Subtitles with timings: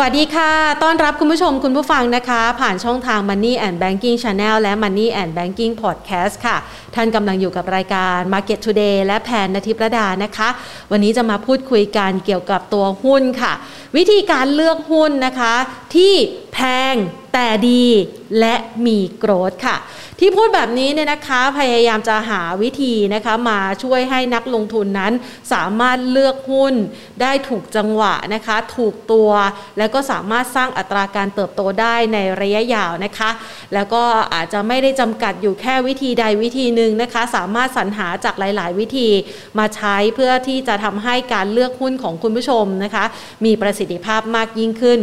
[0.00, 6.56] วัสดีค่ะ ต้อนรับคุณผู้ชมคุณผู้ฟังนะคะ ผ่านช่องทาง Money and Banking Channel และ Money and Banking Podcast ค่ะ
[6.94, 10.48] ท่านกำลังอยู่กับรายการ Market Today และแผนนทิประดานะคะ
[10.90, 13.52] วันนี้จะมาพูดคุยกันเกี่ยวกับตัวหุ้นค่ะ
[13.96, 15.54] วิธีการเลือกหุ้นนะคะ
[15.94, 16.14] ที่
[16.52, 16.58] แพ
[16.92, 16.94] ง
[17.32, 17.84] แต่ดี
[18.40, 18.54] และ
[18.86, 19.76] มีโกรธค่ะ
[20.20, 25.12] ที่พูดแบบนี้เนี่ยนะคะพยายามจะหาวิธีนะคะมาช่วยให้นักลงทุนนั้น
[25.52, 26.74] สามารถเลือกหุ้น
[27.22, 29.30] ได้ถูกจังหวะนะคะ ถูกตัว
[29.78, 33.30] แล้วก็สามารถสร้างอัตราการเติบโตได้ในระยะยาวนะคะ
[33.74, 34.02] แล้วก็
[34.34, 39.08] อาจจะไม่ได้จำกัดอยู่แค่วิธีใดวิธีหนึ่งนะคะ สามารถสรรหาจากหลาย ๆ วิธี
[39.58, 43.04] มาใช้เพื่อที่จะทำให้การเลือกหุ้นของคุณผู้ชมนะคะ
[43.44, 45.00] มีประสิทธิภาพมากยิ่งขึ้น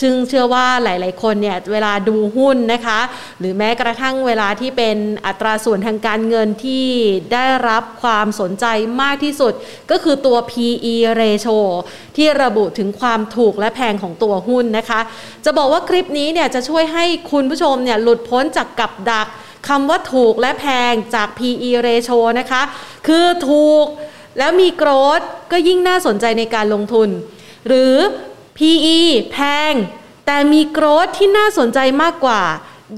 [0.00, 3.00] ซึ่งเชื่อว่าหลาย ๆ คนเนี่ยเวลาดูหุ้นนะคะ
[3.38, 6.86] หรือแม้กระทั่งเวลาที่เป็นอัตราส่วนทางการเงินที่
[7.32, 8.66] ได้รับความสนใจ
[9.02, 9.52] มากที่สุด
[9.90, 11.58] ก็คือตัว PE ratio
[12.16, 15.00] ที่ระบุถึงความถูกและแพงของตัวหุ้นนะคะ
[15.44, 19.28] จะบอกว่าคลิปนี้เนี่ยจะช่วยให้คุณผู้ชมเนี่ยหลุดพ้นจากกับดัก
[19.68, 22.62] คำว่าถูกและแพงจาก PE ratio นะคะ
[23.06, 23.86] คือถูก
[24.38, 25.20] แล้วมีโกรธ
[25.52, 27.08] ก็ยิ่งน่าสนใจในการลงทุน
[27.66, 27.94] หรือ
[28.56, 28.98] PE
[29.30, 29.36] แพ
[29.72, 29.74] ง
[30.26, 32.42] แต่มีโกรธที่น่าสนใจมากกว่า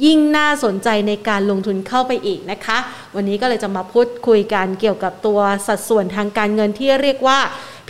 [0.04, 2.78] ยิ่งน่าสนใจในการลงทุนเข้าไปอีกนะคะ
[3.14, 7.38] วันนี้ก็เลยจะมาพูดคุยกันเกี่ยวกับตัวสัดส่วนทางการเงินที่เรียกว่า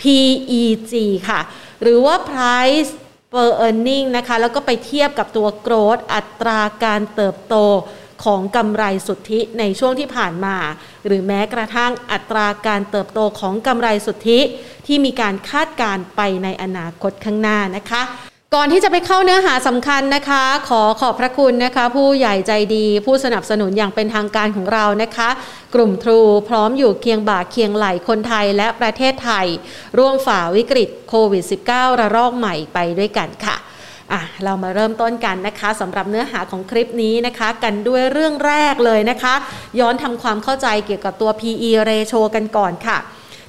[0.01, 0.93] PEG
[1.29, 1.39] ค่ะ
[1.81, 2.91] หรือว่า price
[3.33, 7.55] per earning นะคะ แล้วก็ไปเทียบกับตัว growth อัตราการเติบโต
[8.25, 10.57] ของกำไรสุทธิในช่วงที่ผ่านมา
[11.05, 14.39] หรือแม้กระทั่งอัตราการเติบโตของกำไรสุทธิ
[14.87, 18.03] ที่มีการคาดการไปในอนาคตข้างหน้านะคะ
[18.57, 25.29] ก่อนที่จะไปเข้าเนื้อหาสำคัญนะคะ ขอขอบพระคุณนะคะ ผู้ใหญ่ใจดีผู้สนับสนุนอย่างเป็นทางการของเรานะคะ
[25.75, 29.47] กลุ่มทรูพร้อมอยู่เคียงบ่าเคียงไหลคนไทยและประเทศไทย
[29.97, 33.57] ร่วมฝ่าวิกฤตโควิด -19 ระลอกใหม่ไปด้วยกันค่ะ
[34.11, 39.33] อะเรามาเริ่มต้นกันนะคะสำหรับเนื้อหาของคลิปนี้นะคะ กันด้วยเรื่องแรกเลยนะคะ
[39.79, 42.97] ย้อนทำความเข้าใจเกี่ยวกับตัว PE ratio กันก่อนค่ะ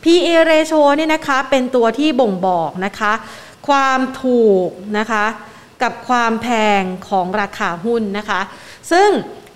[0.04, 3.12] PE ratio เนี่ยนะคะเป็นตัวที่บ่งบอกนะคะ
[3.69, 5.25] ความถูกนะคะ
[5.82, 6.48] กับความแพ
[6.81, 8.41] งของราคาหุ้นนะคะ
[8.93, 9.09] ซึ่ง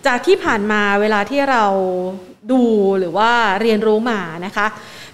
[0.06, 1.64] จากที่ผ่านมาเวลาที่เรา
[2.52, 2.62] ดู
[2.98, 4.66] หรือว่าเรียนรู้มานะคะ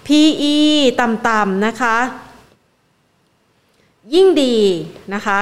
[0.07, 0.55] PE
[1.01, 1.95] ต่ำๆนะคะ
[4.13, 4.57] ยิ่งดี
[5.13, 5.39] นะคะ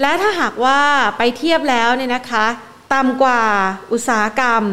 [0.00, 0.80] และถ้าหากว่า
[1.18, 2.46] ไปเทียบแล้วเนี่ยนะคะ
[2.94, 3.42] ต่ำกว่า
[3.92, 4.64] อุตสาหกรรม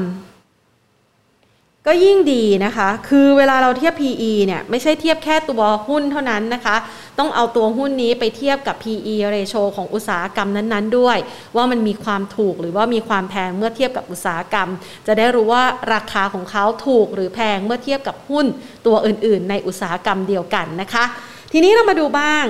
[1.88, 6.76] ก็ยิ่งดีนะคะ คือเวลาเราเทียบ PE เนี่ยไม่ใช่เทียบแค่ตัวหุ้นเท่านั้นนะคะ
[7.20, 11.18] ต้องเอาตัวหุ้นนี้ไปเทียบกับ PE ratio ของอุตสาหกรรมนั้นๆ ด้วย
[11.56, 14.70] ว่ามันมีความถูกหรือว่ามีความแพงเมื่อเทียบกับอุตสาหกรรม
[15.08, 15.64] จะได้รู้ว่า
[15.94, 18.46] ราคาของเขาถูกหรือแพงเมื่อเทียบกับหุ้น
[18.86, 21.04] ตัวอื่น ๆ ในอุตสาหกรรมเดียวกันนะคะ
[21.52, 22.46] ทีนี้เรามาดูบ้าง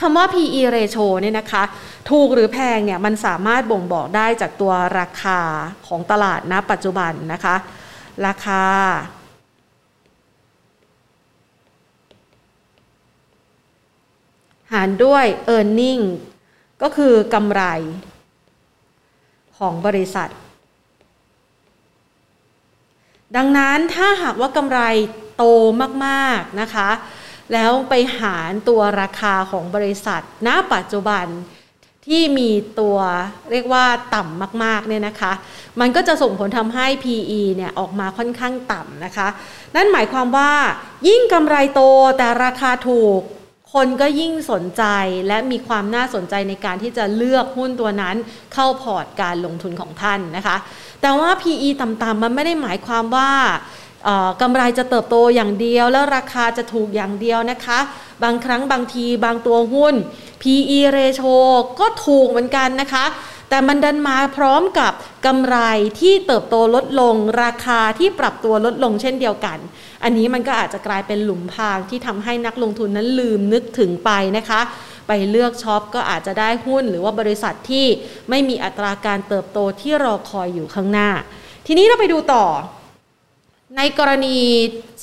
[0.00, 1.62] คำว่า PE ratio เนี่ยนะคะ
[2.10, 5.40] ถูกหรือแพงเนี่ยมันสามารถบ่งบอกได้จากตัวราคา
[5.86, 7.56] ของตลาดณปัจจุบันนะคะ
[8.26, 8.62] ราคา
[14.72, 16.04] หารด้วย e a r n i n g
[16.82, 17.62] ก็คือกำไร
[19.58, 20.30] ของบริษัท
[23.36, 24.80] ดังนั้นถ้าหากว่ากำไร
[25.36, 25.44] โต
[26.06, 26.88] มาก ๆ นะคะ
[27.52, 31.26] แล้วไปหารตัวราคาของบริษัท ณ ปัจจุบัน
[32.08, 32.50] ที่มี
[32.80, 32.98] ตัว
[33.50, 35.32] เรียกว่าต่ำมากๆเนี่ยนะคะ
[35.80, 39.28] มันก็จะส่งผลทำให้ PE เนี่ยออกมาค่อนข้างต่ำนะคะ
[39.76, 40.52] นั่นหมายความว่า
[41.08, 41.80] ยิ่งกำไรโต
[42.18, 43.20] แต่ราคาถูก
[43.74, 44.84] คนก็ยิ่งสนใจ
[45.28, 48.16] และมีความน่าสนใจในการที่จะเลือกหุ้นตัวนั้น
[48.54, 50.56] เข้าพอร์ตการลงทุนของท่านนะคะ
[51.02, 53.30] แต่ว่า PE ต่ำๆมันไม่ได้หมายความว่า
[54.42, 57.78] กำไรจะเติบโตอย่างเดียว แล้วราคาจะถูกอย่างเดียวนะคะ
[58.24, 59.94] บางครั้งบางทีบางตัวหุ้น
[60.42, 61.26] PE ratio
[61.80, 63.04] ก็ถูกเหมือนกันนะคะ
[63.50, 64.92] แต่มันดันมาพร้อมกับ
[65.26, 65.56] กำไร
[66.00, 69.58] ที่เติบโตลดลง ราคาที่ปรับตัวลดลงเช่นเดียวกัน
[70.02, 74.60] อันนี้มันก็อาจจะกลายเป็นหลุมพรางที่ทำให้นักลงทุนนั้นลืมนึกถึงไปนะคะ
[75.08, 77.86] ไปเลือกช็อปก็อาจจะได้หุ้น หรือว่าบริษัทที่
[78.30, 81.10] ไม่มีอัตราการเติบโตที่รอคอยอยู่ข้างหน้า
[81.66, 82.44] ทีนี้เราไปดูต่อ
[83.78, 84.36] ในกรณี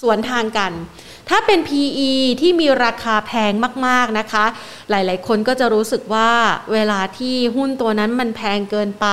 [0.01, 0.71] สวนทางกัน
[1.29, 2.11] ถ้าเป็น PE
[2.41, 3.53] ที่มีราคาแพง
[3.87, 4.45] มากๆนะคะ
[4.89, 6.31] หลายๆ คนก็จะรู้สึกว่า
[6.73, 9.07] เวลาที่หุ้นตัวนั้นมันแพงเกินไป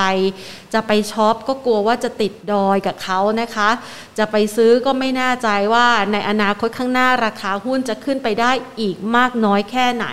[0.75, 3.71] จะไปช็อปก็กลัวว่าจะติดดอยกับเขานะคะ
[4.19, 10.07] จะไปซื้อก็ไม่แน่ใจว่าในอนาคตข้างหน้าราคาหุ้นจะขึ้นไปได้อีกมากน้อยแค่ไหน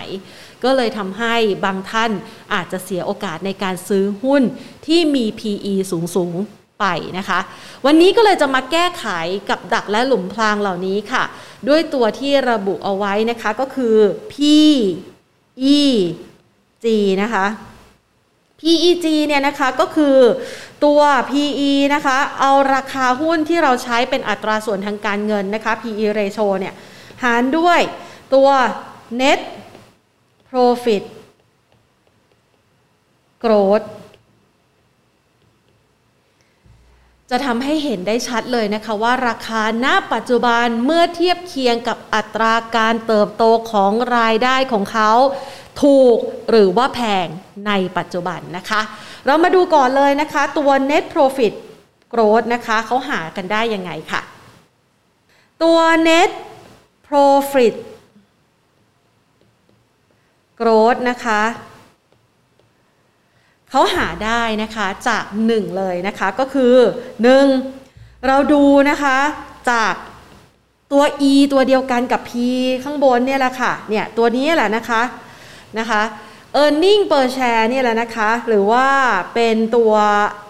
[0.64, 2.10] ก็เลยทำให้บางท่าน
[2.54, 4.42] อาจจะเสียโอกาสในการซื้อหุ้น
[4.86, 6.86] ที่มี PE สูงๆ ไป
[7.18, 7.40] นะคะ
[7.86, 9.06] วันนี้ก็เลยจะมาแก้ไข
[9.50, 11.24] กับดักและหลุมพรางเหล่านี้ค่ะ
[11.68, 13.96] ด้วยตัวที่ระบุเอาไว้นะคะก็คือ
[14.32, 14.34] P
[15.78, 15.80] E
[16.84, 16.86] G
[17.22, 17.46] นะคะ
[18.60, 20.16] PEG เนี่ยนะคะก็คือ
[20.84, 21.00] ตัว
[21.30, 26.74] PE นะคะเอาราคาหุ้นที่เราใช้เป็นอัตราส่วนทางการเงินนะคะ PE ratio เนี่ย
[27.24, 27.80] หารด้วย
[28.34, 28.48] ตัว
[29.20, 29.40] net
[30.48, 31.02] profit
[33.42, 33.86] growth
[37.30, 45.10] จะทำให้เห็นได้ชัดเลยนะคะว่าราคาณปัจจุบันเมื่อเทียบเคียงกับอัตราการเติบโตของรายได้ของเขา
[45.82, 46.18] ถูก
[46.50, 47.26] หรือว่าแพง
[47.66, 48.80] ในปัจจุบันนะคะ
[49.26, 51.54] เรามาดูก่อนเลยนะคะ ตัว net profit
[52.12, 54.20] growth นะคะเขาหากันได้ยังไงค่ะ
[55.62, 55.78] ตัว
[56.08, 56.30] net
[57.08, 57.74] profit
[60.60, 61.40] growth นะคะ
[63.70, 66.74] เขาหาได้นะคะจาก 1 เลยนะคะก็คือ
[67.50, 68.26] 1.
[68.26, 69.18] เราดูนะคะ
[69.70, 69.94] จาก
[70.92, 72.32] ตัว e ตัวเดียวกันกับ p
[72.84, 75.02] ข้างบนเนี่ยแหละค่ะเนี่ยตัวนี้แหละนะคะ
[75.78, 76.02] นะคะ
[76.62, 78.86] e a r n i n g per share เนี่ยแหละนะคะ หรือว่า
[79.34, 79.94] เป็นตัว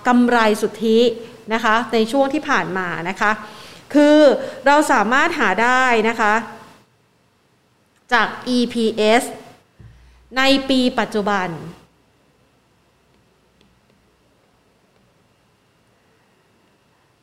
[0.09, 1.01] กำไรสุทธิ
[1.53, 3.31] นะคะ ในช่วงที่ผ่านมานะคะ
[3.95, 4.19] คือ
[4.67, 6.35] เราสามารถหาได้นะคะ
[8.13, 9.23] จาก EPS
[10.37, 11.49] ในปีปัจจุบัน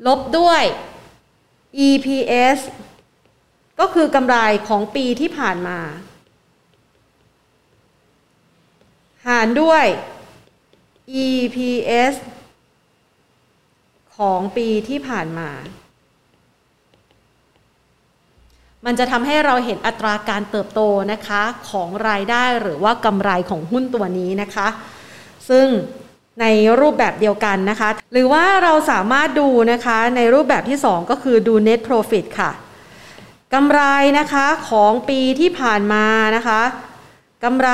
[0.06, 0.64] ลบด้วย
[1.88, 2.60] EPS
[3.80, 5.80] ก็คือกำไรของปีที่ผ่านมา
[9.28, 9.86] หารด้วย
[11.26, 12.16] EPS
[14.18, 15.50] ของปีที่ผ่านมา
[18.86, 24.68] มันจะทำให้เราเห็นอัตราการเติบโตนะคะ ของรายได้หรือว่ากำไรของหุ้นตัวนี้นะคะ
[25.50, 25.68] ซึ่ง
[26.42, 26.46] ใน
[26.80, 32.52] รูปแบบเดียวกันนะคะ หรือว่าเราสามารถดูนะคะในรูปแบบที่ 2 ก็คือดู net profit ค่ะ
[33.54, 33.82] กำไร
[34.20, 36.06] นะคะของปีที่ผ่านมา
[36.36, 36.62] นะคะ
[37.44, 37.70] กำไร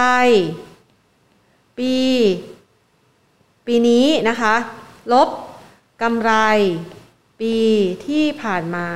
[1.77, 1.95] ปี
[3.67, 4.55] ปีนี้นะคะ
[5.13, 5.29] ลบ
[6.01, 6.31] กำไร
[7.41, 7.55] ปี
[8.07, 8.87] ที่ผ่านมา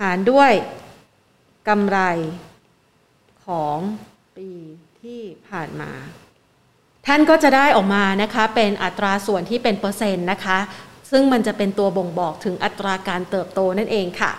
[0.00, 0.52] หารด้วย
[1.68, 1.98] กำไร
[3.46, 3.78] ของ
[4.36, 4.50] ปี
[5.02, 5.90] ที่ผ่านมา
[7.12, 10.58] ท่านก็จะได้ออกมานะคะเป็นอัตราส่วนที่เป็นเปอร์เซ็นต์นะคะ
[11.10, 14.32] ซึ่งมันจะเป็นตัวบ่งบอกถึงอัตราการเติบโตนั่นเองค่ะ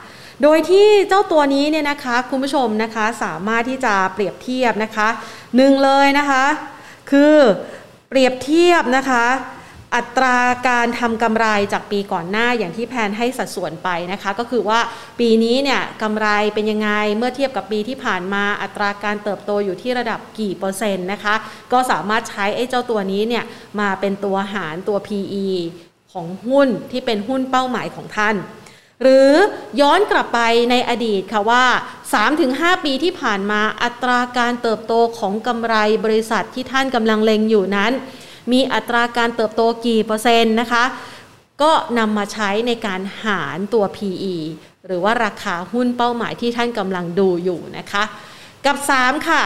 [0.44, 5.07] โดยที่เจ้าตัวนี้เนี่ยนะคะคุณผู้ชมนะคะสามารถที่จะเปรียบเทียบนะคะ
[5.56, 6.45] หนึ่งเลยนะคะ
[7.12, 7.35] คือ
[8.09, 9.25] เปรียบเทียบนะคะ
[9.95, 10.38] อัตรา
[10.69, 14.79] การทำกำไรจากปีก่อนหน้าอย่างที่แพนให้สัดส่วนไปนะคะ ก็คือว่า
[15.19, 21.35] ปีนี้เนี่ยกำไรเป็นยังไงเมื่อเทียบกับปีที่ผ่านมาอัตราการเติบโตอยู่ที่ระดับกี่เปอร์เซ็นต์นะคะ
[21.71, 23.43] ก็สามารถใช้ไอ้เจ้าตัวนี้เนี่ย
[23.79, 25.47] มาเป็นตัวหารตัว PE
[26.11, 28.35] ของหุ้นที่เป็นหุ้นเป้าหมายของท่าน
[29.01, 29.31] หรือ
[29.81, 30.39] ย้อนกลับไป
[30.71, 31.65] ในอดีตค่ะว่า
[32.25, 37.91] 3-5 ปีที่ผ่านมาอัตราการเติบโตของกำไรบริษัทที่ท่านกำลังเล็งอยู่นั้น
[38.51, 40.83] มีอัตราการเติบโตกี่เปอร์เซ็นต์นะคะ
[41.61, 44.35] ก็นำมาใช้ในการหารตัว PE
[44.85, 48.03] หรือว่าราคาหุ้นเป้าหมายที่ท่านกำลังดูอยู่นะคะ
[48.65, 49.43] กับ 3 ค่ะ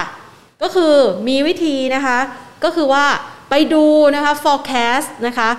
[0.61, 0.95] ก็คือ
[1.27, 2.19] มีวิธีนะคะ
[2.63, 3.05] ก็คือว่า
[3.49, 5.49] ไปดูนะคะ forecast นะคะ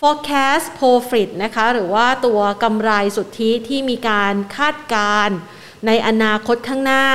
[0.00, 5.28] forecast profit นะคะ หรือว่าตัวกำไรสุทธิที่มีการคาดการ
[5.86, 7.06] ในอนาคตข้างหน้า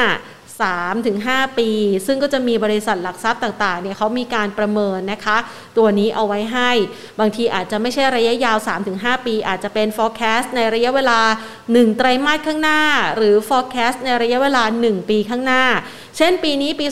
[1.03, 1.69] 3-5ปี
[2.05, 5.37] ซึ่งก็จะมีบริษัทหลักทรัพย์ต่างๆเนี่ยเขามีการประเมินนะคะ
[5.77, 6.71] ตัวนี้เอาไว้ให้
[7.19, 8.57] บางทีอาจจะไม่ใช่ระยะยาว
[8.91, 11.19] 3-5 ปี อาจจะเป็น forecast ในระยะเวลา
[11.59, 12.81] 1 ไตรมาสข้างหน้า
[13.15, 15.63] หรือ forecast ในระยะเวลา 1 ปีข้างหน้า
[16.17, 16.85] เช่นปีนี้ปี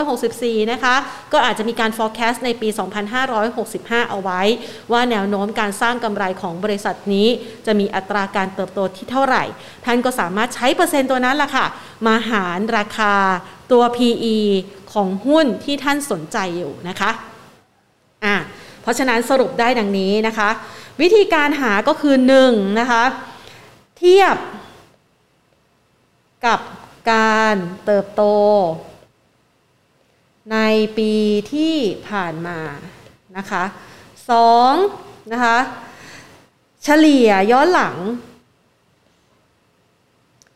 [0.00, 0.94] 2564 นะคะ
[1.32, 2.68] ก็อาจจะมีการ forecast ในปี
[3.38, 4.40] 2565 เอาไว้
[4.92, 7.28] ว่าแนวโน้มการสร้างกำไรของบริษัทนี้
[7.66, 9.44] จะมีอัตราการเติบโตที่เท่าไหร่
[9.84, 11.66] ท่านก็สามารถใช้เปอร์เซ็นต์ตัวนั้นล่ะค่ะ
[12.06, 13.14] มาหารราคา
[13.72, 14.38] ตัว PE
[14.92, 17.10] ของหุ้นที่ท่านสนใจอยู่นะคะ
[18.24, 18.36] อะ
[18.82, 20.50] เพราะฉะนั้นสรุปได้ดังนี้นะคะ
[21.00, 22.14] วิธีการหาก็คือ
[22.48, 23.02] 1นะคะ
[23.98, 24.36] เทียบ
[26.46, 26.60] กับ
[27.10, 28.22] การเติบโต
[30.52, 30.58] ใน
[30.98, 31.12] ปี
[31.52, 31.76] ที่
[32.08, 32.58] ผ่านมา
[33.36, 33.64] นะคะ
[34.48, 35.58] 2นะคะ
[36.84, 37.96] เฉลี่ยย้อนหลัง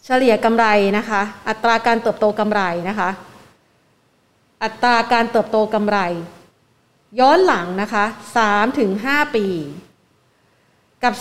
[0.04, 0.66] เฉลี่ยกำไร
[0.98, 3.10] นะคะ อัตราการเติบโตกำไรนะคะ
[4.62, 5.98] อัตราการเติบโตกำไร
[7.20, 8.04] ย้อนหลังนะคะ
[8.42, 9.46] 3ถึง5ปี
[11.02, 11.14] กับ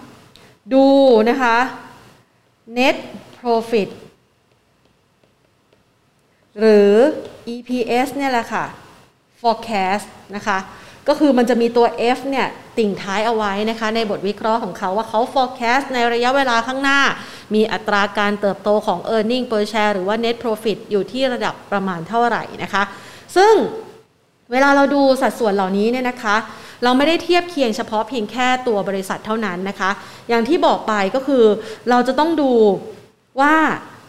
[0.00, 0.86] 3 ดู
[1.28, 1.56] นะคะ
[2.76, 2.96] net
[3.38, 3.88] profit
[6.58, 6.92] หรือ
[7.54, 8.64] EPS เนี่ยแหละค่ะ
[9.40, 10.58] forecast นะคะ
[11.08, 11.86] ก็คือมันจะมีตัว
[12.16, 12.46] F เนี่ย
[12.78, 17.00] ติ่งท้ายเอาไว้นะคะ ในบทวิเคราะห์ของเขาว่าเขา forecast ในระยะเวลาข้างหน้า
[17.54, 22.82] มีอัตราการเติบโตของ e a r n i n g per share หรือว่า net profit อยู่ที่ระดับประมาณเท่าไหร่นะคะ
[23.36, 23.52] ซึ่ง
[24.52, 26.36] เวลาเราดูสัดส่วนเหล่านี้เนี่ยนะคะ
[26.84, 29.90] เราไม่ได้เทียบเคียงเฉพาะเพียงแค่ตัวบริษัทเท่านั้นนะคะ
[30.28, 31.44] อย่างที่บอกไปก็คือ
[31.90, 32.52] เราจะต้องดู
[33.40, 33.56] ว่า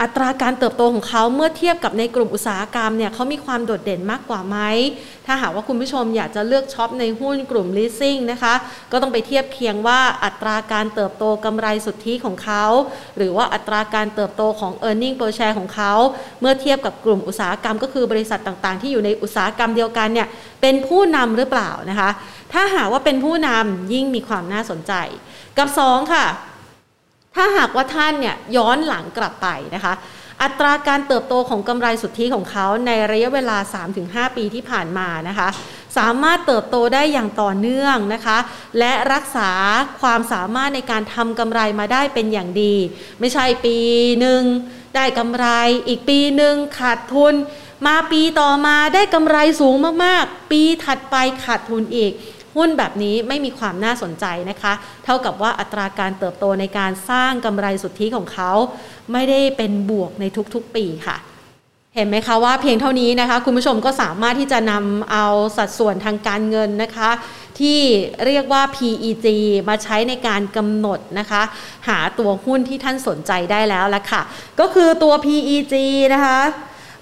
[0.01, 4.57] อัตราการเติบโตของเขาเมื่อเทียบกับในกลุ่มอุตสาหกรรมเนี่ยเขามีความโดดเด่นมากกว่าไหม
[5.25, 8.53] ถ้าหากว่าคุณผู้ชมอยากจะเลือกช็อปในหุ้นกลุ่ม leasing นะคะ
[8.91, 12.65] ก็ต้องไปเทียบเคียงว่าอัตราการเติบโตกำไรสุทธิของเขา
[13.17, 15.93] หรือว่าอัตราการเติบโตของ e a r n i n g per share ของเขา
[16.41, 20.27] เมื่อเทียบกับกลุ่มอุตสาหกรรม ก็คือบริษัทต่างๆ ที่อยู่ในอุตสาหกรรมเดียวกันเนี่ย
[20.61, 22.09] เป็นผู้นำหรือเปล่านะคะ
[22.53, 24.93] ถ้าหากว่าเป็นผู้นำยิ่งมีความน่าสนใจ
[25.57, 26.25] กับ 2 ค่ะ
[27.37, 29.93] ถ้าหากว่าท่านเนี่ยย้อนหลังกลับไปนะคะ
[30.43, 33.57] อัตราการเติบโตของกำไรสุทธิของเขาในระยะเวลา
[33.97, 35.47] 3-5 ปีที่ผ่านมานะคะ
[35.97, 38.37] สามารถเติบโตได้อย่างต่อเนื่องนะคะ
[38.79, 39.51] และรักษา
[40.01, 42.75] ความสามารถในการทำกำไรมาได้เป็นอย่างดี
[43.19, 43.77] ไม่ใช่ปี
[44.19, 44.41] หนึ่ง
[44.95, 45.45] ได้กำไร
[45.87, 47.33] อีกปีหนึ่งขาดทุน
[47.87, 52.11] มาปีต่อมาได้กำไรสูงมากๆ ปีถัดไปขาดทุนอีก
[52.57, 54.73] หุ้นแบบนี้ไม่มีความน่าสนใจนะคะ
[55.05, 58.51] เท่ากับว่าอัตราการเติบโตในการสร้างกำไรสุทธิของเขา
[59.11, 61.17] ไม่ได้เป็นบวกในทุกๆปีค่ะ
[61.95, 67.09] เห็นไหมคะว่าเพียงเท่านี้นะคะ คุณผู้ชมก็สามารถที่จะนำเอาสัดส่วนทางการเงินนะคะ
[67.59, 67.79] ที่
[68.25, 69.27] เรียกว่า PEG
[69.69, 71.41] มาใช้ในการกำหนดนะคะ
[71.87, 74.21] หาตัวหุ้นที่ท่านสนใจได้แล้วละค่ะ
[74.59, 75.73] ก็คือตัว PEG
[76.13, 76.39] นะคะ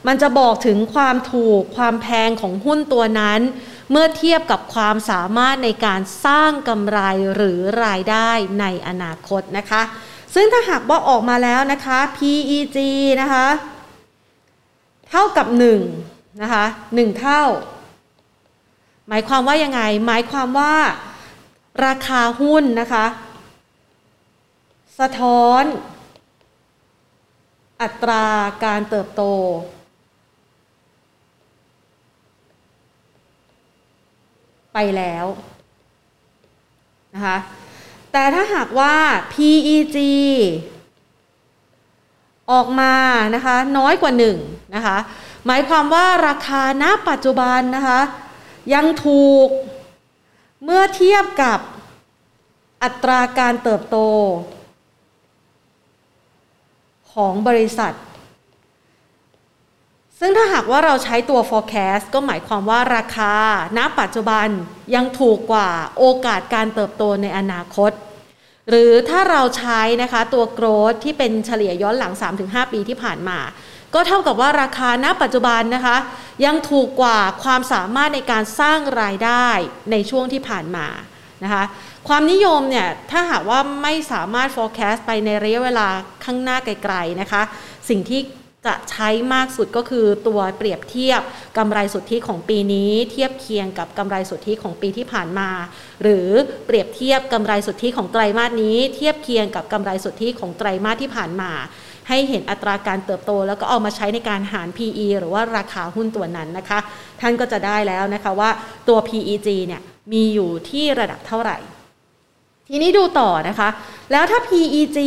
[0.08, 3.40] มันจะบอกถึงความถูกความแพงของหุ้นตัวนั้น
[3.92, 7.00] เมื่อเทียบกับความสามารถในการสร้างกำไร
[7.36, 9.82] หรือรายได้ในอนาคตนะคะ
[10.36, 12.78] ซึ่งถ้าหากว่าออกมาแล้วนะคะ PEG
[13.22, 13.48] นะคะ
[15.10, 15.48] เท่ากับ
[15.94, 17.44] 1นะคะ1เท่า
[19.08, 20.76] หมายความว่ายังไง หมายความว่า
[21.86, 23.06] ราคาหุ้นนะคะ
[25.00, 25.64] สะท้อน
[27.82, 28.26] อัตรา
[28.66, 29.24] การเติบโต
[34.78, 35.26] ไปแล้ว
[37.16, 37.38] นะคะ
[38.12, 38.96] แต่ถ้าหากว่า
[39.34, 39.98] PEG
[42.52, 42.94] ออกมา
[43.36, 44.14] นะคะน้อยกว่า
[44.44, 44.98] 1นะคะ
[45.46, 48.02] หมายความว่าราคาณปัจจุบันนะคะ
[48.74, 49.48] ยังถูก
[50.64, 51.60] เมื่อเทียบกับ
[52.84, 53.98] อัตราการเติบโต
[57.14, 57.94] ของบริษัท
[60.20, 63.34] ซึ่งถ้าหากว่าเราใช้ตัว forecast ก็หมายความว่าราคา
[63.78, 64.48] ณ ปัจจุบัน
[64.96, 67.92] ยังถูกกว่าโอกาสการเติบโตในอนาคต
[68.70, 73.40] หรือถ้าเราใช้นะคะตัว growth ที่เป็นเฉลี่ยย้อนหลัง 3-5 ปีที่ผ่านมา
[73.94, 75.98] ก็เท่ากับว่าราคาณ ปัจจุบันนะคะ
[76.46, 79.48] ยังถูกกว่าความสามารถในการสร้างรายได้
[79.92, 80.88] ในช่วงที่ผ่านมา
[81.44, 81.64] นะคะ
[82.08, 85.88] ความนิยมเนี่ยถ้าหากว่าไม่สามารถ forecast ไปในระยะเวลา
[86.24, 87.42] ข้างหน้าไกลๆนะคะ
[87.90, 88.22] สิ่งที่
[88.68, 91.22] จะใช้มากสุดก็คือตัวเปรียบเทียบ
[91.58, 95.50] กำไรสุทธิของปีนี้ เทียบเคียงกับกำไรสุทธิของปีที่ผ่านมา
[96.04, 96.30] หรือ
[96.66, 101.52] เปรียบเทียบกำไรสุทธิของไตรมาสนี้ เทียบเคียงกับกำไรสุทธิของไตรมาสที่ผ่านมา
[102.10, 106.80] ให้เห็นอัตราการเติบโต แล้วก็เอามาใช้ในการหาร PE หรือว่าราคาหุ้นตัวนั้นนะคะ
[107.22, 108.50] ท่านก็จะได้แล้วนะคะว่า
[108.88, 109.82] ตัว PEG เนี่ย
[110.14, 111.58] มีอยู่ที่ระดับเท่าไหร่
[112.70, 113.70] ทีนี้ดูต่อนะคะ
[114.12, 115.00] แล้วถ้า PEG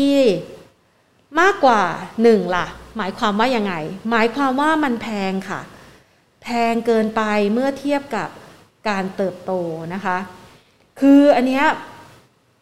[1.40, 1.82] มากกว่า
[2.18, 2.66] 1 ล่ะ
[2.96, 3.74] หมายความว่ายังไง
[4.10, 5.60] หมายความว่ามันแพงค่ะ
[6.42, 8.28] แพงเกินไปเมื่อเทียบกับ
[8.88, 9.52] การเติบโต
[9.94, 10.18] นะคะ
[11.00, 11.64] คืออันเนี้ย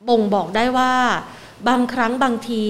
[0.08, 0.92] บ่งบอกได้ว่า
[1.68, 2.64] บางครั้งบางที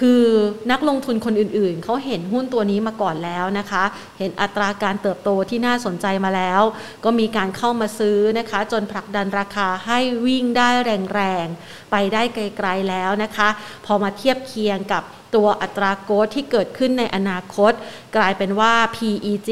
[0.00, 0.24] คือ
[0.70, 3.84] นักลงทุนคนอื่นๆ เขาเห็นหุ้นตัวนี้มาก่อนแล้วนะคะ
[4.18, 6.62] เห็นอัตราการเติบโตที่น่าสนใจมาแล้ว
[7.04, 10.68] ก็มีการเข้ามาซื้อนะคะ จนผลักดันราคาให้วิ่งได้
[11.14, 13.48] แรงๆ ไปได้ไกลๆแล้วนะคะ
[13.86, 15.02] พอมาเทียบเคียงกับ
[15.34, 17.72] ตัวอัตราโกดที่เกิดขึ้นในอนาคต
[18.16, 19.50] กลายเป็นว่า PEG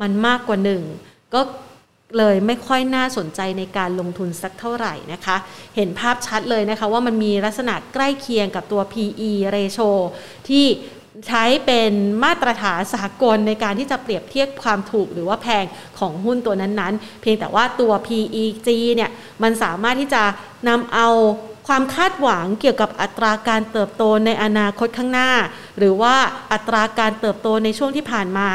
[0.00, 0.58] มันมากกว่า
[0.96, 1.40] 1 ก็
[2.18, 5.36] เลยไม่ค่อยน่าสนใจในการลงทุนสักเท่าไหร่นะคะ
[5.76, 9.90] เห็นภาพชัดเลยนะคะว่ามันมีลักษณะใกล้เคียงกับตัว PE ratio
[10.48, 10.66] ที่
[11.28, 11.92] ใช้เป็น
[12.24, 15.64] มาตรฐานสากลในการที่จะเปรียบเทียบความถูกหรือว่าแพง
[15.98, 19.10] ของหุ้นตัวนั้นๆ เพียงแต่ว่าตัว PEG เนี่ย
[19.42, 20.22] มันสามารถที่จะ
[20.68, 21.08] นำเอา
[21.68, 25.30] ความคาดหวังเกี่ยวกับอัตราการเติบโตในอนาคตข้างหน้า
[25.78, 26.14] หรือว่า
[26.52, 28.48] อัตราการเติบโตในช่วงที่ผ่านมา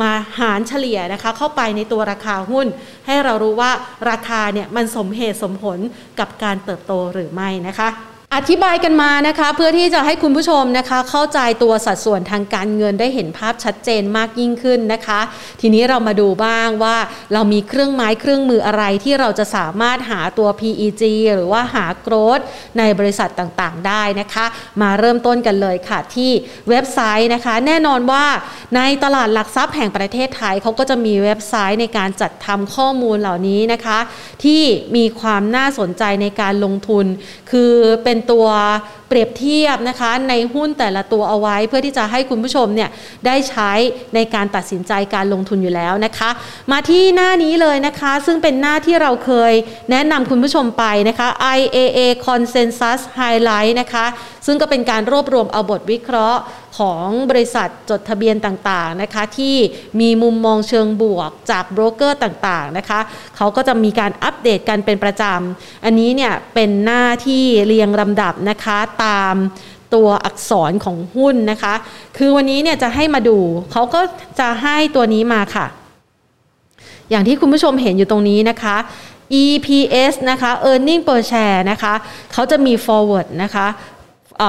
[0.00, 2.66] มาหารเฉลี่ยนะคะเข้าไปในตัวราคาหุ้น
[3.06, 3.70] ให้เรารู้ว่า
[4.10, 5.78] ราคาเนี่ยมันสมเหตุสมผล
[6.18, 7.88] กับการเติบโตหรือไม่นะคะ
[8.34, 15.20] อธิบายกันมานะคะเพื่อที่จะให้คุณผู้ชมนะคะ เข้าใจตัวสัดส่วนทางการเงินได้เห็นภาพชัดเจนมากยิ่งขึ้นนะคะ
[15.60, 16.96] ทีนี้เรามาดูบ้างว่า
[17.32, 21.02] เรามีเครื่องไม้เครื่องมืออะไรที่เราจะสามารถหาตัว PEG
[21.34, 22.40] หรือว่าหาโกรด
[22.78, 24.46] ในบริษัทต่างๆ ได้นะคะ
[24.82, 26.30] มาเริ่มต้นกันเลยค่ะที่
[26.68, 28.24] เว็บไซต์นะคะ แน่นอนว่า
[28.76, 33.98] ในตลาดหลักทรัพย์แห่งประเทศไทยเขาก็จะมีเว็บไซต์ในการจัดทำข้อมูลเหล่านี้นะคะ
[34.44, 34.62] ที่
[34.96, 37.06] มีความน่าสนใจในการลงทุน
[37.52, 37.72] คือ
[38.04, 38.48] เป็นเป็นตัว
[39.08, 42.90] เปรียบเทียบนะคะในหุ้นแต่ละตัวเอาไว้ เพื่อที่จะให้คุณผู้ชมเนี่ย
[43.26, 43.72] ได้ใช้
[44.14, 46.30] ในการตัดสินใจการลงทุนอยู่แล้วนะคะ
[46.72, 49.52] มาที่หน้านี้เลยนะคะ ซึ่งเป็นหน้าที่เราเคย
[49.90, 54.06] แนะนำคุณผู้ชมไปนะคะ IAA Consensus Highlight นะคะ
[54.46, 56.40] ซึ่งก็เป็นการรวบรวมเอาบทวิเคราะห์
[56.78, 59.56] ของบริษัทจดทะเบียนต่างๆนะคะ ที่
[60.00, 63.00] มีมุมมองเชิงบวกจากโบรกเกอร์ต่างๆนะคะ
[63.36, 69.34] เขาก็จะมีการอัปเดตกันเป็นประจำ อันนี้เนี่ยเป็นหน้าที่เรียงลำดับนะคะตาม
[69.94, 71.74] ตัวอักษรของหุ้นนะคะ
[72.16, 73.38] คือวันนี้เนี่ยจะให้มาดู
[73.72, 74.00] เขาก็
[74.40, 75.66] จะให้ตัวนี้มาค่ะ
[77.10, 78.76] อย่างที่คุณผู้ชมเห็นอยู่ตรงนี้นะคะ
[79.42, 81.94] EPS นะคะ earning per share นะคะ
[82.32, 83.66] เขาจะมี forward นะคะ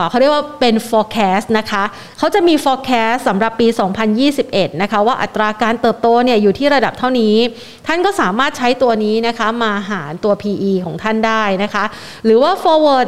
[0.09, 1.83] เขาเรียกว่าเป็น forecast นะคะ
[2.17, 3.67] เขาจะมี forecast สำหรับปี
[4.23, 7.35] 2021 นะคะ ว่าอัตราการเติบโตเนี่ยอยู่ที่ระดับเท่านี้
[7.87, 11.85] ท่านก็สามารถใช้ตัวนี้นะคะมาหารตัว PE ของท่านได้นะคะ
[12.25, 13.07] หรือว่า forward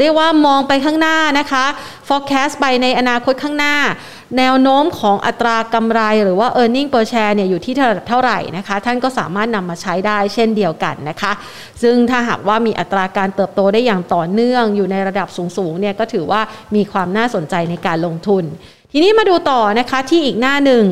[0.00, 1.64] เรียกว่ามองไปข้างหน้านะคะ
[2.08, 3.74] forecast ไปในอนาคตข้างหน้า
[4.38, 7.74] แนวโน้มของอัตรากำไรหรือว่า e a r n i n g per share เนี่ยอยู่ที่
[8.08, 11.32] เท่าไหร่นะคะ ท่านก็สามารถนำมาใช้ได้เช่นเดียวกันนะคะ
[11.82, 16.40] ซึ่งถ้าหากว่ามีอัตราการเติบโตได้อย่างต่อเนื่องอยู่ในระดับสูงๆเนี่ยก็ถือว่า
[16.76, 18.44] มีความน่าสนใจในการลงทุน
[18.92, 20.86] ทีนี้มาดูต่อนะคะที่อีกหน้าหนึ่ง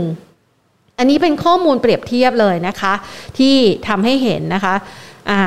[0.99, 2.95] อันนี้เป็นข้อมูลเปรียบเทียบเลยนะคะ
[3.39, 3.55] ที่
[3.89, 4.75] ทำให้เห็นนะคะ
[5.31, 5.43] อ่า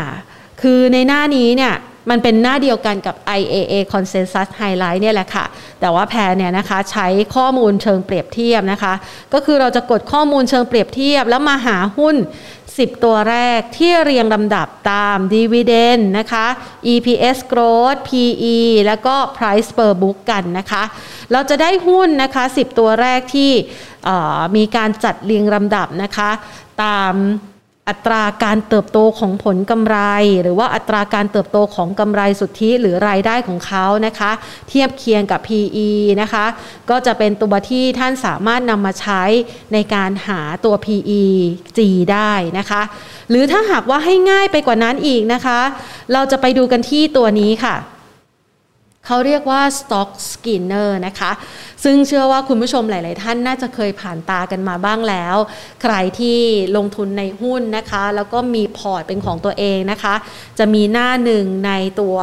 [0.62, 1.74] คือในหน้านี้เนี่ย
[2.10, 5.46] มันเป็นหน้าเดียวกันกับ IAA Consensus Highlight เนี่ยแหละค่ะ
[5.82, 8.94] แต่ว่าแพรเนี่ยนะคะใช้ข้อมูลเชิงเปรียบเทียบนะคะ
[9.34, 12.16] ก็คือเราจะกดข้อมูลเชิงเปรียบเทียบ แล้วมาหาหุ้น
[12.64, 16.46] 10 ตัวแรกที่เรียงลำดับตาม Dividend นะคะ
[16.94, 20.84] EPS growth PE แล้วก็ Price per book กันนะคะ
[21.32, 23.52] เราจะได้หุ้นนะคะ 10 ตัวแรกที่
[24.56, 26.30] มีการจัดเรียงลำดับนะคะ
[26.84, 27.14] ตาม
[27.90, 29.98] อัตราการเติบโตของผลกำไร
[30.42, 34.32] หรือว่าอัตราการเติบโตของกำไรสุทธิหรือรายได้ของเขานะคะ
[34.70, 35.90] เทียบเคียงกับ PE
[36.22, 36.46] นะคะ
[36.90, 39.24] ก็จะเป็นตัวที่ท่านสามารถนำมาใช้
[39.74, 41.24] ในการหาตัว PE
[41.78, 41.80] G
[42.12, 42.82] ได้นะคะ
[43.30, 45.60] หรือถ้าหากว่าให้ง่ายไปกว่านั้นอีกนะคะ
[46.14, 47.76] เราจะไปดูกันที่ตัวนี้ค่ะ
[49.08, 51.32] เขาเรียกว่า stock skinner นะคะ
[51.84, 55.36] ซึ่งเชื่อว่าคุณผู้ชมหลาย ๆ ท่านน่าจะเคยผ่านตากันมาบ้างแล้ว
[55.82, 56.40] ใครที่
[56.78, 60.16] ลงทุนในหุ้นนะคะ แล้วก็มีพอร์ตเป็นของตัวเองนะคะ
[60.60, 62.18] จะมีหน้าหนึ่งในตัว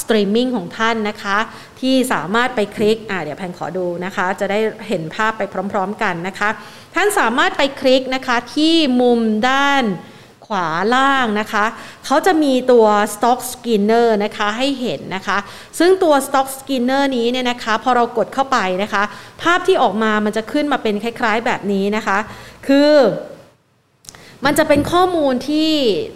[0.00, 1.38] สตรีมมิ่งของท่านนะคะ
[1.80, 6.48] ที่สามารถไปคลิกอ่าเดี๋ยวแพนขอดูนะคะ จะได้เห็นภาพไปพร้อม ๆ กันนะคะ
[6.94, 9.84] ท่านสามารถไปคลิกนะคะที่มุมด้าน
[10.46, 11.64] ขวาล่างนะคะ
[12.06, 15.38] เขาจะมีตัว stock screener นะคะให้เห็นนะคะ
[15.78, 19.02] ซึ่งตัว stock screener นี้เนี่ยนะคะพอเรากดเข้าไปนะคะ
[19.42, 22.18] ภาพที่ออกมามันจะขึ้นมาเป็นคล้าย ๆแบบนี้นะคะ
[22.66, 22.92] คือ
[24.44, 25.70] มันจะเป็นข้อมูลที่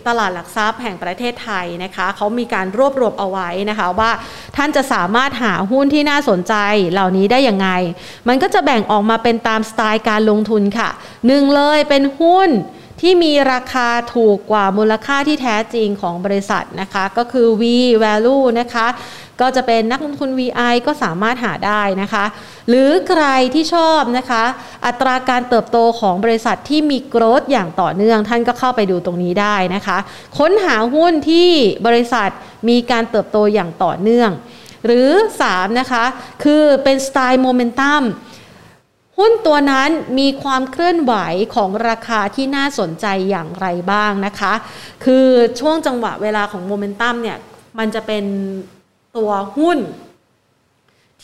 [0.07, 4.11] ตลาดหลักทรัพย์แห่งประเทศไทยนะคะเขามีการรวบรวมเอาไว้นะคะว่า
[4.57, 6.55] ท่านจะสามารถหาหุ้นที่น่าสนใจ
[6.93, 7.69] เหล่านี้ได้ยังไง
[8.29, 10.91] มันก็จะแบ่งออกมาเป็นตามสไตล์การลงทุนค่ะ
[11.27, 12.51] หนึ่งเลยเป็นหุ้น
[13.01, 17.63] ที่มีราคาถูกกว่ามูลค่าที่แท้จริงของบริษัทนะคะ ก็คือ V
[18.03, 18.87] value นะคะ
[19.41, 22.25] ก็จะเป็นนักลงทุน VI ก็สามารถหาได้นะคะ
[22.69, 24.45] หรือใครที่ชอบนะคะ
[24.87, 29.99] อัตราการเติบโตของบริษัทที่มีโกรธอย่างต่อเนื่อง ท่านก็เข้าไปดูตรงนี้ได้นะคะ
[30.39, 31.51] ค้นหาหุ้นที่
[31.87, 32.29] บริษัท
[32.69, 34.31] มีการเติบโตอย่างต่อเนื่อง
[34.87, 35.11] หรือ
[35.47, 36.05] 3 นะคะ
[36.45, 38.03] คือเป็นสไตล์โมเมนตัม
[39.21, 41.15] หุ้นตัวนั้นมีความเคลื่อนไหว
[41.55, 44.53] ของราคาที่น่าสนใจอย่างไรบ้างนะคะ
[45.05, 45.27] คือ
[45.61, 47.39] ช่วงจังหวะเวลาของโมเมนตัมเนี่ย
[47.79, 48.25] มันจะเป็น
[49.17, 49.79] ตัวหุ้น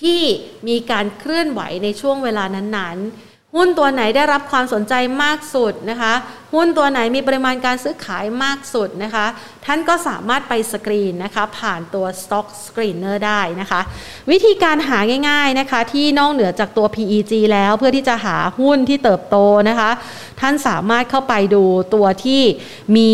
[0.01, 0.21] ที่
[0.69, 6.13] มีการเคลื่อนไหวในช่วงเวลานั้นๆ หุ้นตัวไหนได้รับความสนใจมากสุดนะคะ
[6.55, 9.27] หุ้นตัวไหนมีปริมาณการซื้อขายมากสุดนะคะ
[9.67, 13.81] ท่านก็สามารถไปสกรีนนะคะ ผ่านตัว Stock Screener ได้นะคะ
[14.31, 19.37] วิธีการหาง่ายๆนะคะ ที่นอกเหนือจากตัว PEG แล้วเพื่อที่จะหาหุ้นที่เติบโต
[19.69, 19.91] นะคะ
[20.41, 21.65] ท่านสามารถเข้าไปดู
[21.95, 22.43] ตัวที่
[22.97, 23.13] มี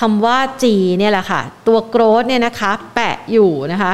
[0.00, 0.64] คำว่า G
[0.98, 3.92] เนี่ยแหละค่ะ ตัว growth เนี่ยนะคะ แปะอยู่นะคะ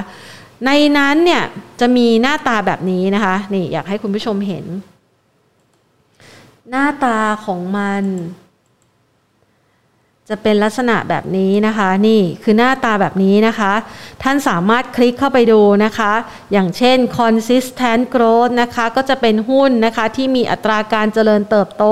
[0.66, 1.42] ในนั้นเนี่ย
[1.80, 4.66] จะมีหน้าตาแบบนี้นะคะ นี่อยากให้คุณผู้ชมเห็น
[6.70, 8.04] หน้าตาของมัน
[10.30, 13.72] จะเป็นลักษณะแบบนี้นะคะ นี่คือหน้าตาแบบนี้นะคะ
[14.22, 16.12] ท่านสามารถคลิกเข้าไปดูนะคะ
[16.52, 21.84] อย่างเช่น consistent growth นะคะ ก็จะเป็นหุ้นนะคะที่มีอัตราการเจริญเติบโต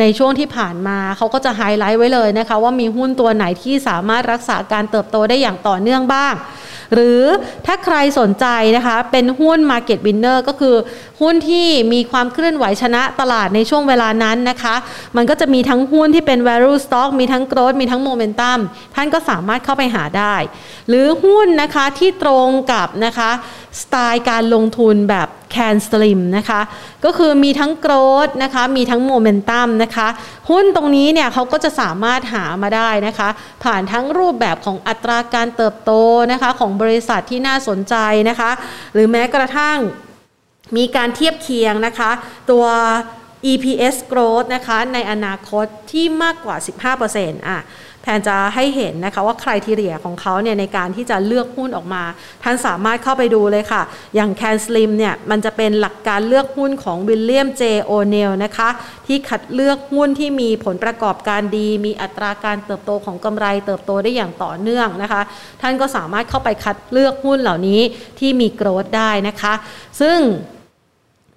[0.00, 6.34] ในช่วงที่ผ่านมาเขาก็จะไฮไลท์ไว้เลยนะคะ ว่ามีหุ้นตัวไหนที่สามารถรักษาการเติบโตได้อย่างต่อเนื่องบ้าง
[6.94, 7.22] หรือ
[7.66, 8.46] ถ้าใครสนใจ
[8.76, 10.76] นะคะ เป็นหุ้น Market Winner ก็คือ
[11.20, 14.74] หุ้นที่มีความเคลื่อนไหวชนะตลาดในช่วงเวลานั้นนะคะ
[15.16, 18.58] มันก็จะมีทั้งหุ้นที่เป็น value stock มีทั้ง growth มีทั้ง momentum
[18.94, 20.34] ท่านก็สามารถเข้าไปหาได้
[20.88, 23.30] หรือหุ้นนะคะที่ตรงกับนะคะ
[23.80, 26.60] สไตล์การลงทุนแบบแคนสลิมนะคะ
[27.04, 27.94] ก็คือมีทั้งโกร
[28.26, 30.08] ดนะคะ มีทั้งโมเมนตัมนะคะ
[30.50, 33.28] หุ้นตรงนี้เนี่ยเขาก็จะสามารถหามาได้นะคะ
[33.64, 35.92] ผ่านทั้งรูปแบบของอัตราการเติบโต
[36.32, 37.94] นะคะ ของบริษัทที่น่าสนใจ
[38.28, 38.50] นะคะ
[38.94, 39.78] หรือแม้กระทั่ง
[40.76, 42.10] มีการเทียบเคียงนะคะ
[42.50, 42.64] ตัว
[43.50, 46.56] EPS growth นะคะ ในอนาคตที่มากกว่า
[47.02, 47.60] 15%อะ
[48.08, 52.02] ทนจะให้เห็นนะคะว่าใครทีเรียของเขาเนี่ยในการที่จะเลือกหุ้นออกมา
[52.42, 53.82] ท่านสามารถเข้าไปดูเลยค่ะ
[54.14, 58.68] อย่าง CAN SLIM เนี่ยมันจะเป็นหลักการเลือกหุ้นของวิลเลียมเจโอเนลนะคะ
[59.06, 65.20] ที่คัดเลือกหุ้นที่มีผลประกอบการดี มีอัตราการเติบโตของกำไรเติบโตได้อย่างต่อเนื่องนะคะ
[65.60, 67.80] ท่านก็สามารถเข้าไปคัดเลือกหุ้นเหล่านี้
[68.18, 69.54] ที่มี growth ได้นะคะ
[70.00, 70.18] ซึ่ง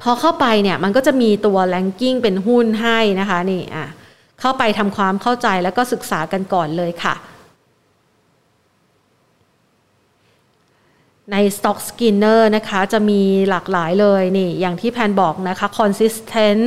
[0.01, 3.87] พอเข้าไปเนี่ยมันก็จะมีตัว ranking เป็นหุ้นให้นะคะนี่อะ
[4.41, 7.13] เข้าไปทำความเข้าใจแล้วก็ศึกษากันก่อนเลยค่ะ
[11.31, 16.63] ใน Stock Skinner นะคะ จะมีหลากหลายเลยนี่ อย่างที่แพนบอกนะคะ consistent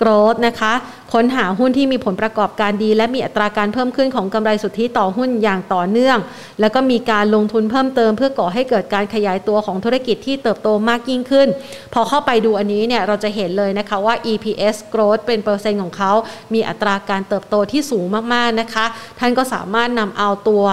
[0.00, 0.72] growth นะคะ
[1.12, 6.18] ค้นหาหุ้นที่มีผลประกอบการดี และมีอัตราการเพิ่มขึ้นของกำไรสุทธิต่อหุ้นอย่างต่อเนื่อง
[6.60, 11.48] แล้วก็มีการลงทุนเพิ่มเติม เพื่อก่อให้เกิดการขยายตัวของธุรกิจที่เติบโตมากยิ่งขึ้น
[11.94, 16.12] พอเข้าไปดูอันนี้เนี่ย เราจะเห็นเลยนะคะว่า EPS growth เป็นเปอร์เซ็นต์ของเขา
[16.54, 18.84] มีอัตราการเติบโตที่สูงมากๆนะคะ
[19.18, 20.64] ท่านก็สามารถนำเอาตัว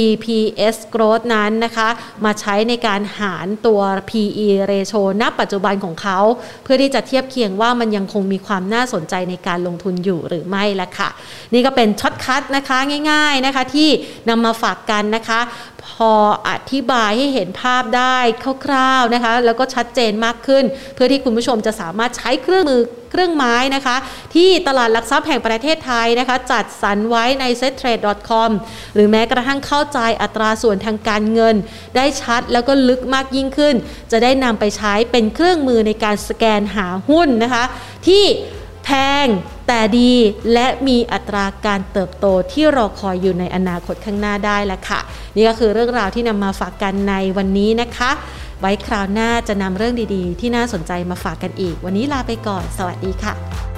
[0.00, 1.88] EPS growth นั้นนะคะ
[2.24, 6.18] มาใช้ในการหารตัว PE ratio ณ ปัจจุบันของเขา
[6.62, 11.10] เพื่อที่จะเทียบเคียงว่ามันยังคงมีความน่าสนใจในการลงทุนอยู่หรือไม่ละค่ะ
[11.52, 12.78] นี่ก็เป็น shortcut นะคะ
[13.10, 13.88] ง่าย ๆนะคะที่
[14.28, 15.40] นำมาฝากกันนะคะ
[15.96, 16.12] พอ
[16.48, 18.18] อธิบายให้เห็นภาพได้
[18.64, 23.96] คร่าวๆนะคะ แล้วก็ชัดเจนมากขึ้น เพื่อที่คุณผู้ชมจะสามารถใช้เครื่องมือเครื่องไม้นะคะ
[24.34, 28.50] ที่ตลาดหลักทรัพย์แห่งประเทศไทยนะคะ จัดสรรไว้ใน settrade.com
[28.94, 31.56] หรือแม้กระทั่งเข้าใจอัตราส่วนทางการเงิน
[31.96, 33.74] ได้ชัดแล้วก็ลึกมากยิ่งขึ้น
[34.12, 37.64] จะได้นำไปใช้เป็นเครื่องมือในการสแกนหาหุ้นนะคะ
[38.06, 38.24] ที่
[38.86, 38.92] แพ
[39.24, 39.26] ง
[39.66, 40.12] แต่ดี
[40.52, 45.00] และมีอัตราการเติบโตที่รอคอยอยู่ในอนาคตข้างหน้าได้แล้วค่ะ
[45.36, 48.10] นี่ก็คือเรื่องราวที่นำมาฝากกันในวันนี้นะคะ
[48.60, 53.75] ไว้คราวหน้าจะนำเรื่องดีๆ ที่น่าสนใจมาฝากกันอีก วันนี้ลาไปก่อน สวัสดีค่ะ